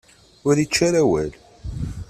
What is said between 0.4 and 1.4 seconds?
Ur yečči ara awal.